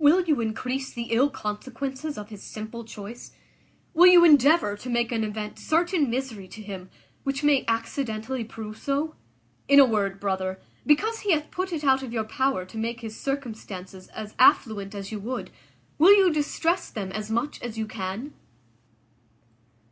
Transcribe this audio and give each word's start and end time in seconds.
Will 0.00 0.22
you 0.24 0.40
increase 0.40 0.92
the 0.92 1.10
ill 1.12 1.30
consequences 1.30 2.18
of 2.18 2.30
his 2.30 2.42
simple 2.42 2.82
choice? 2.84 3.30
Will 3.94 4.08
you 4.08 4.24
endeavour 4.24 4.76
to 4.78 4.90
make 4.90 5.12
an 5.12 5.22
event 5.22 5.56
certain 5.56 6.10
misery 6.10 6.48
to 6.48 6.60
him, 6.60 6.90
which 7.22 7.44
may 7.44 7.64
accidentally 7.68 8.42
prove 8.42 8.76
so? 8.76 9.14
In 9.68 9.78
a 9.78 9.84
word, 9.84 10.18
brother, 10.18 10.58
because 10.84 11.20
he 11.20 11.30
hath 11.30 11.52
put 11.52 11.72
it 11.72 11.84
out 11.84 12.02
of 12.02 12.12
your 12.12 12.24
power 12.24 12.64
to 12.64 12.76
make 12.76 13.02
his 13.02 13.16
circumstances 13.16 14.08
as 14.08 14.34
affluent 14.36 14.96
as 14.96 15.12
you 15.12 15.20
would, 15.20 15.52
will 15.96 16.12
you 16.12 16.32
distress 16.32 16.90
them 16.90 17.12
as 17.12 17.30
much 17.30 17.62
as 17.62 17.78
you 17.78 17.86
can?" 17.86 18.34